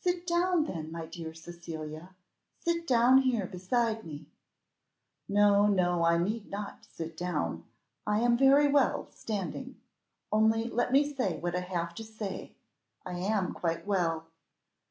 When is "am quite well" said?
13.18-14.28